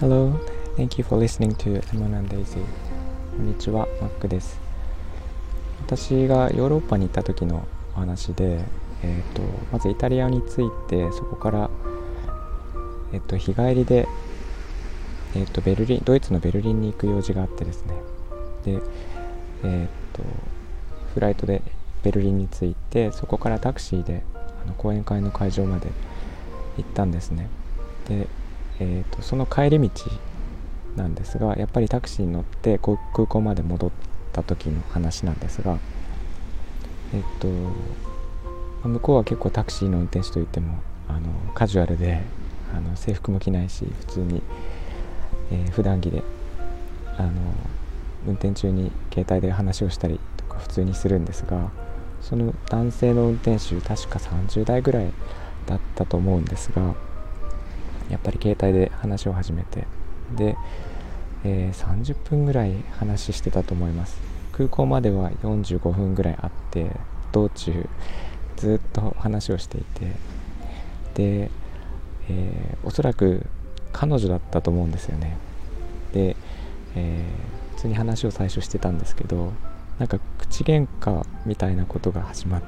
[0.00, 0.32] Hello,
[0.78, 2.64] thank you for listening to Lemon and Daisy.
[3.36, 4.58] こんにちは、マックです。
[5.84, 8.64] 私がヨーロッパに行った時のお話で、
[9.02, 11.68] えーと、まずイタリアに着いてそこから、
[13.12, 14.08] えーと、日帰りで、
[15.36, 17.94] えーと、ベルリンドイツのベルリンに行く用事があってですね
[18.64, 18.80] で、
[19.64, 20.22] えー、と
[21.12, 21.60] フライトで
[22.02, 24.22] ベルリンに着いてそこからタクシーで
[24.62, 25.88] あの講演会の会場まで
[26.76, 27.48] 行ったんですね。
[28.08, 28.26] で、
[28.80, 29.90] えー、とその帰り道
[30.96, 32.96] なんですがやっぱりタクシーに乗って空
[33.26, 33.90] 港まで戻っ
[34.32, 35.78] た時の話なんですが
[37.14, 37.48] えっ、と
[38.88, 42.20] 向こうは結構タクシーの運転手といってもあのカジュアルで
[42.74, 44.42] あの制服も着ないし普通に、
[45.50, 46.22] えー、普段着で
[47.18, 47.30] あの
[48.26, 51.70] 運転中に携帯で話をしたりとか普通にするんですが
[52.22, 55.12] その男性の運転手確か30代ぐらい
[55.66, 56.94] だったと思うんですが
[58.10, 59.86] やっぱり携帯で話を始めて
[60.36, 60.56] で、
[61.44, 64.20] えー、30分ぐらい話してたと思います。
[64.52, 66.90] 空港までは45分ぐらいあって
[67.32, 67.88] 道中
[68.56, 70.12] ずっと話をしていて
[71.14, 71.50] で、
[72.28, 73.46] えー、おそらく
[73.92, 75.36] 彼女だったと思うんですよね。
[76.12, 76.36] で、
[76.94, 79.52] えー、普通に話を最初してたんですけど
[79.98, 80.18] なんか
[80.52, 82.62] 口喧嘩みたいなことが始まっ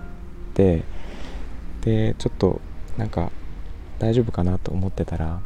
[0.55, 0.85] て
[1.83, 2.63] でちょっと
[2.97, 3.31] なんか
[3.99, 5.41] 大丈夫かなと思ってたら、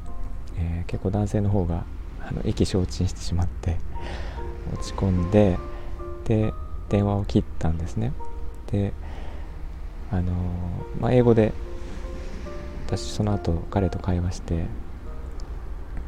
[0.57, 1.85] えー、結構男性の方が
[2.23, 3.79] あの意気消沈してしまって
[4.73, 5.59] 落ち込んで
[6.27, 6.55] で
[6.89, 8.13] 電話を切ったんですね。
[8.71, 8.93] で
[10.13, 10.33] あの
[11.01, 11.53] まあ、英語で
[12.87, 14.65] 私その後彼と会話して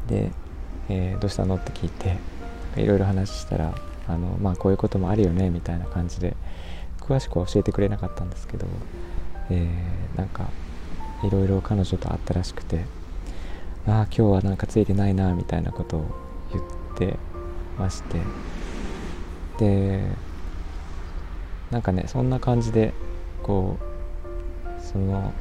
[0.07, 0.31] で、
[0.89, 1.57] えー、どうしたの？
[1.57, 2.17] って聞いて
[2.77, 3.75] いろいろ話したら
[4.13, 6.37] あの、まあ、こういうこともあるよねみたいな感じで
[7.01, 8.67] 詳しくは教えてくれなかったんですけど、
[9.51, 10.49] えー、なんか
[11.25, 12.85] いろいろ彼女と会ったらしくて
[13.87, 16.05] ああ今日はなんかついてないなみたいなことを
[16.53, 16.65] 言っ
[16.97, 17.19] て
[17.79, 18.21] まして
[19.59, 20.03] で
[21.71, 22.93] なんかねそんな感じで
[23.43, 25.33] こうその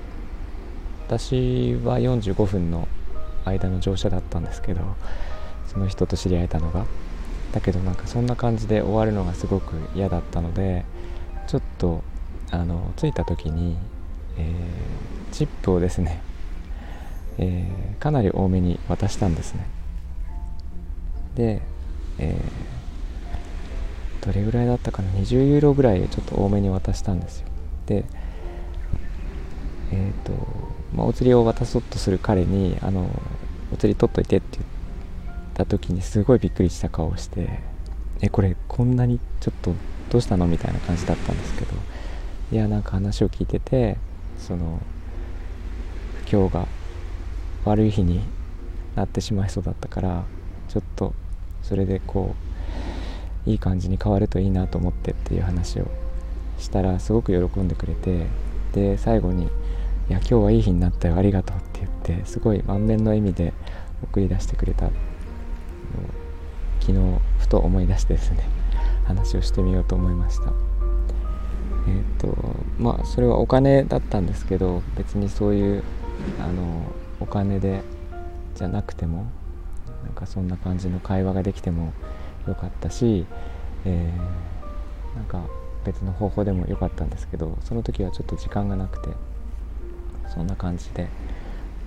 [1.08, 2.88] 私は45分の
[3.46, 4.82] 間の乗車だったんですけど
[5.68, 6.86] その人と知り合えたのが
[7.54, 10.86] だけどなんかそんな感じで終わるのがすごく嫌だったので
[11.48, 12.04] ちょっと
[12.52, 13.78] あの着いた時に、
[14.38, 16.22] えー、チップをですね、
[17.38, 19.66] えー、かなり多めに渡したんですね。
[21.36, 21.62] で、
[22.18, 27.48] えー、どれぐらいだったかな？20ユーロぐらいちょっと多めに渡したんですよ。
[27.86, 28.06] で
[29.92, 30.34] えーと
[30.96, 33.10] まあ、お釣りを渡そうとする彼にあの
[33.74, 34.79] お釣り取っといてって言って
[35.60, 37.60] た時にすごいびっくりした顔をして
[38.22, 39.74] えこれこんなにちょっと
[40.10, 40.48] どうしたの？
[40.48, 41.74] みたいな感じだったんですけど
[42.52, 43.98] いやなんか話を聞いてて
[44.38, 44.80] その
[46.26, 46.66] 不況が
[47.66, 48.22] 悪い日に
[48.96, 50.24] なってしまいそうだったから
[50.70, 51.14] ちょっと
[51.62, 52.36] それでこ
[53.46, 55.88] ういい感じに変わるといいなと思ってっていう話を
[56.58, 58.28] したらすごく喜んでくれて
[58.74, 59.48] で最後にい
[60.10, 63.54] や今日はいい日になったよありがとうって言ってすごい満面の笑みで
[64.04, 64.90] 送り出してくれた
[66.90, 68.44] 昨日ふと思い出してですね
[69.06, 70.46] 話をしてみようと思いました。
[71.88, 75.84] えっ、ー、とまあそれはお金だったんですけど別にそういう
[76.40, 77.84] あのお金で
[78.56, 79.28] じゃなくても
[80.04, 81.94] なんかそんな感じの会話ができても
[82.48, 83.26] よかったし、
[83.86, 85.46] えー、なんか
[85.86, 89.10] 別の方法でもよかったんですけどその時はちょっと時間がなくて
[90.34, 91.08] そんな感じで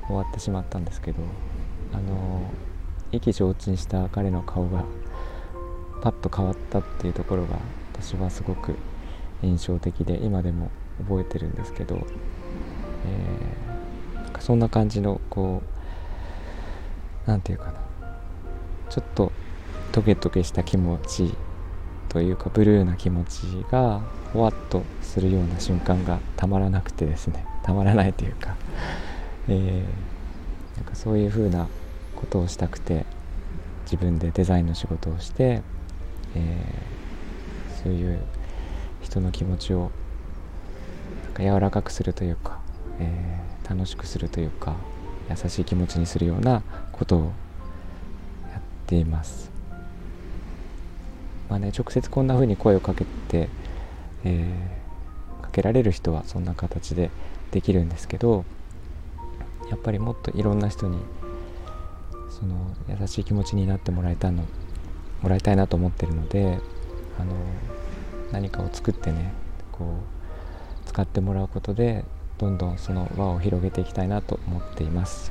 [0.06, 1.18] 終わってしまったんですけど
[1.92, 2.50] あの
[3.12, 4.84] 意気消沈した彼の顔が
[6.02, 7.58] パッと変わったっていうところが
[7.92, 8.74] 私はすごく
[9.42, 17.80] 印象的で今でも覚えてるんですけど、えー、そんな感じのこう何て言うかな。
[18.88, 19.32] ちょっと
[19.92, 21.34] トゲトゲした気持ち
[22.08, 24.02] というかブルーな気持ちが
[24.32, 27.46] ほわっとするような瞬間がたまらなくてですね。
[27.62, 28.56] たまらないというか、
[29.48, 31.68] えー、なんかそういう風な
[32.22, 33.04] ことをしたくて
[33.84, 35.62] 自分でデザインの仕事をして、
[36.34, 38.20] えー、そういう
[39.02, 39.90] 人の気持ちを
[41.24, 42.60] なんか柔らかくするというか、
[43.00, 44.76] えー、楽しくするというか
[45.28, 47.20] 優しい気持ちにするようなことを
[48.50, 49.50] やっています。
[51.50, 53.50] まあね、直接こんな風に声をかけて、
[54.24, 57.10] えー、かけられる人はそんな形で
[57.50, 58.46] できるんですけど
[59.68, 60.98] やっぱりもっといろんな人に
[62.32, 64.44] その優しい気持ちになってもらえたの
[65.20, 66.58] もらいたいなと思ってるので
[67.18, 67.34] あの
[68.32, 69.32] 何かを作ってね
[69.70, 69.98] こ
[70.84, 72.04] う使ってもらうことで
[72.38, 75.30] どんどんその輪を広げていきたいなと思っています。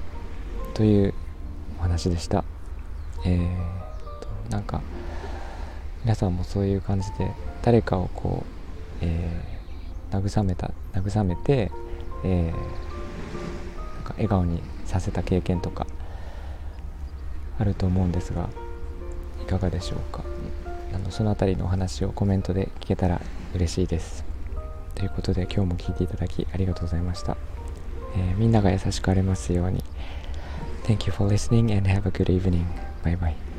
[0.74, 1.14] という
[1.80, 2.46] お話でした。
[3.26, 3.48] えー、
[4.22, 4.82] となんか
[6.04, 7.32] 皆さんもそういう感じで
[7.64, 11.72] 誰かをこう、えー、慰めた慰めて、
[12.24, 15.86] えー、なんか笑顔にさせた経験とか
[17.60, 18.50] あると思うんですが
[19.42, 20.24] いかがでしょうか？
[20.94, 23.22] あのその辺りのお話をコメントで聞けたら
[23.56, 24.26] 嬉しいです
[24.96, 27.38] ということで今日も聴いていただきありがとうございました、
[28.16, 29.84] えー、みんなが優しくありますように
[30.84, 32.66] Thank you for listening and have a good evening.
[33.04, 33.51] Bye bye.